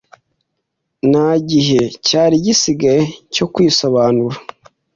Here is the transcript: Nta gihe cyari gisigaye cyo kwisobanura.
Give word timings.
Nta 1.11 1.27
gihe 1.49 1.81
cyari 2.07 2.35
gisigaye 2.45 3.01
cyo 3.33 3.45
kwisobanura. 3.53 4.37